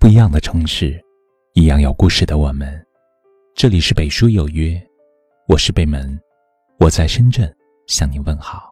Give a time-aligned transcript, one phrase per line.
[0.00, 1.04] 不一样的城市，
[1.54, 2.86] 一样有故事的我们。
[3.56, 4.80] 这里是北书有约，
[5.48, 6.18] 我是北门，
[6.78, 7.52] 我在深圳
[7.88, 8.70] 向你问好。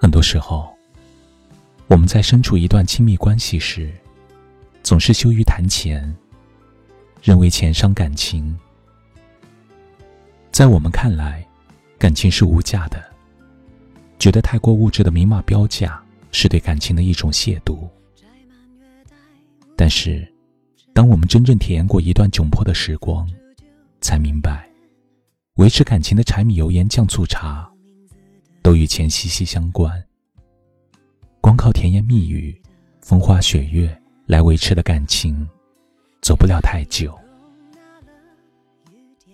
[0.00, 0.74] 很多时候，
[1.88, 3.92] 我们在身处一段亲密关系时，
[4.82, 6.02] 总是羞于谈钱，
[7.22, 8.58] 认为钱伤感情。
[10.50, 11.46] 在我们看来，
[11.98, 13.04] 感情是无价的，
[14.18, 16.02] 觉得太过物质的明码标价
[16.32, 17.86] 是对感情的一种亵渎。
[19.76, 20.26] 但是，
[20.94, 23.28] 当我们真正体验过一段窘迫的时光，
[24.00, 24.66] 才明白，
[25.56, 27.70] 维持感情的柴米油盐酱醋茶，
[28.62, 30.02] 都与钱息息相关。
[31.42, 32.58] 光靠甜言蜜语、
[33.02, 33.94] 风花雪月
[34.24, 35.46] 来维持的感情，
[36.22, 37.14] 走不了太久。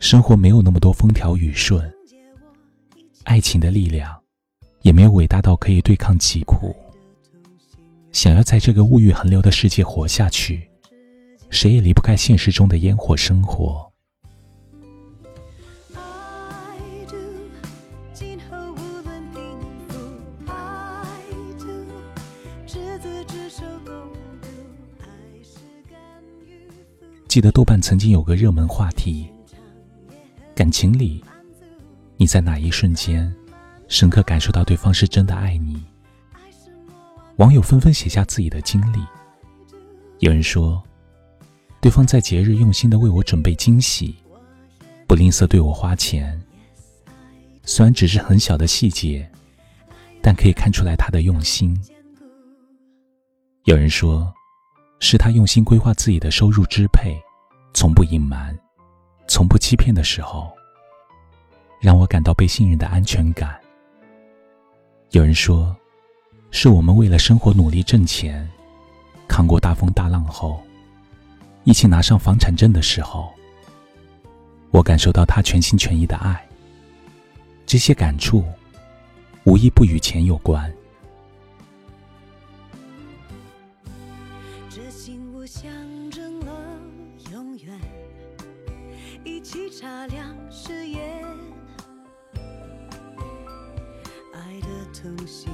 [0.00, 1.88] 生活没有那么多风调雨顺，
[3.22, 4.20] 爱情的力量，
[4.82, 6.74] 也没有伟大到可以对抗疾苦。
[8.12, 10.68] 想要在这个物欲横流的世界活下去，
[11.50, 13.90] 谁也离不开现实中的烟火生活。
[27.26, 29.26] 记得豆瓣曾经有个热门话题：
[30.54, 31.24] 感情里，
[32.18, 33.34] 你在哪一瞬间，
[33.88, 35.82] 深刻感受到对方是真的爱你？
[37.42, 39.04] 网友纷纷写下自己的经历。
[40.20, 40.80] 有人说，
[41.80, 44.14] 对方在节日用心的为我准备惊喜，
[45.08, 46.40] 不吝啬对我花钱。
[47.64, 49.28] 虽然只是很小的细节，
[50.20, 51.76] 但可以看出来他的用心。
[53.64, 54.32] 有人说，
[55.00, 57.20] 是他用心规划自己的收入支配，
[57.74, 58.56] 从不隐瞒，
[59.26, 60.48] 从不欺骗的时候，
[61.80, 63.60] 让我感到被信任的安全感。
[65.10, 65.76] 有人说。
[66.54, 68.46] 是我们为了生活努力挣钱，
[69.26, 70.62] 扛过大风大浪后，
[71.64, 73.32] 一起拿上房产证的时候，
[74.70, 76.46] 我感受到他全心全意的爱。
[77.64, 78.44] 这些感触，
[79.44, 80.70] 无一不与钱有关。
[84.68, 85.64] 这心物象
[86.10, 86.52] 征了
[87.32, 87.80] 永远，
[89.24, 91.24] 一起擦亮誓言，
[94.34, 95.51] 爱的同心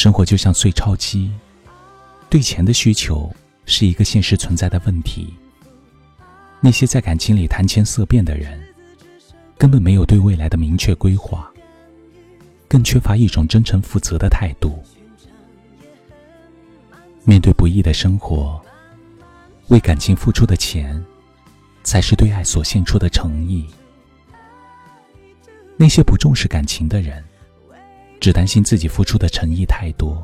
[0.00, 1.30] 生活就像碎钞机，
[2.30, 3.30] 对钱的需求
[3.66, 5.34] 是一个现实存在的问题。
[6.58, 8.58] 那些在感情里谈钱色变的人，
[9.58, 11.52] 根本没有对未来的明确规划，
[12.66, 14.82] 更缺乏一种真诚负责的态度。
[17.24, 18.58] 面对不易的生活，
[19.68, 20.98] 为感情付出的钱，
[21.82, 23.66] 才是对爱所献出的诚意。
[25.76, 27.22] 那些不重视感情的人，
[28.20, 30.22] 只担心自己付出的诚意太多，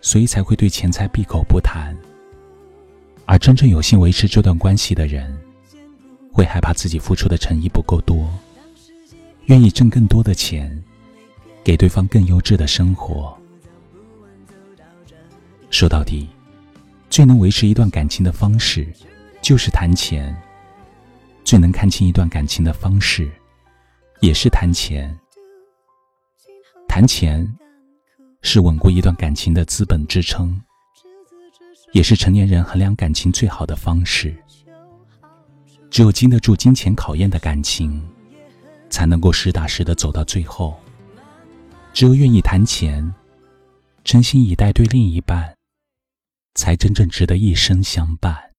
[0.00, 1.94] 所以才会对钱财闭口不谈；
[3.26, 5.38] 而真正有心维持这段关系的人，
[6.32, 8.26] 会害怕自己付出的诚意不够多，
[9.46, 10.82] 愿意挣更多的钱，
[11.62, 13.36] 给对方更优质的生活。
[15.70, 16.26] 说到底，
[17.10, 18.90] 最能维持一段感情的方式，
[19.42, 20.34] 就是谈钱；
[21.44, 23.30] 最能看清一段感情的方式。
[24.20, 25.12] 也是谈钱，
[26.94, 27.50] 谈钱
[28.42, 30.60] 是稳固一段感情的资本支撑，
[31.92, 34.36] 也是成年人衡量感情最好的方式。
[35.90, 38.06] 只有经得住金钱考验的感情，
[38.90, 40.78] 才能够实打实的走到最后。
[41.94, 43.14] 只有愿意谈钱，
[44.04, 45.56] 真心以待对另一半，
[46.54, 48.51] 才真正值得一生相伴。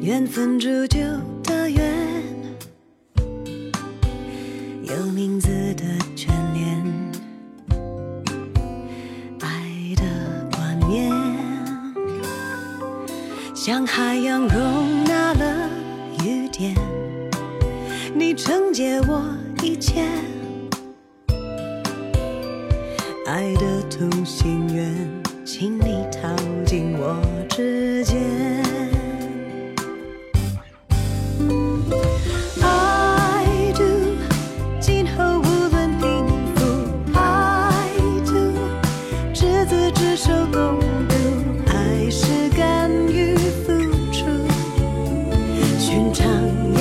[0.00, 1.00] 缘分铸就
[1.42, 1.82] 的缘，
[4.82, 5.84] 有名字的
[6.14, 6.84] 眷恋，
[9.40, 9.48] 爱
[9.96, 10.04] 的
[10.56, 11.12] 冠冕，
[13.54, 15.68] 像海洋容纳了
[16.24, 16.74] 雨点，
[18.14, 19.22] 你承接我
[19.62, 20.04] 一切，
[23.26, 24.94] 爱的同心圆，
[25.44, 26.28] 请你套
[26.64, 27.95] 进我指
[46.12, 46.75] 长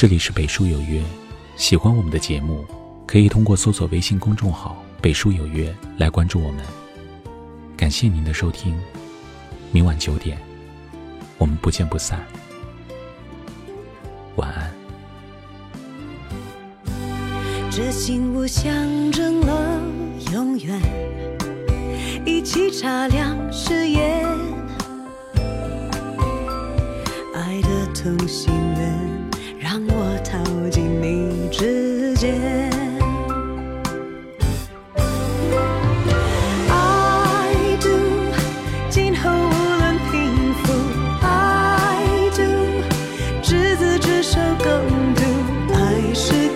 [0.00, 1.02] 这里是北书有约，
[1.56, 2.64] 喜欢我们的节目，
[3.06, 5.70] 可以通过搜索微信公众号“北书有约”
[6.00, 6.64] 来关注我们。
[7.76, 8.74] 感谢您的收听，
[9.70, 10.38] 明晚九点，
[11.36, 12.18] 我们不见不散。
[14.36, 14.72] 晚安。
[17.70, 18.72] 这信物象
[19.12, 19.82] 征了
[20.32, 20.80] 永远，
[22.24, 24.26] 一起擦亮誓言，
[27.34, 29.09] 爱的同心圆。
[29.72, 30.36] 让我逃
[30.68, 32.34] 进你指尖。
[36.68, 37.88] I do，
[38.88, 40.72] 今后无论贫富
[41.24, 42.42] ，I do，
[43.44, 44.66] 执子之手共
[45.14, 45.22] 度，
[45.72, 46.50] 爱是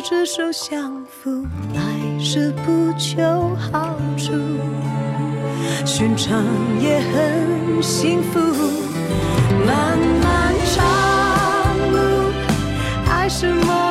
[0.00, 1.44] 执子之手相扶，
[1.74, 4.32] 来世不求好处，
[5.84, 6.42] 寻常
[6.80, 8.40] 也很幸福。
[9.66, 12.32] 漫漫长路，
[13.10, 13.89] 爱是梦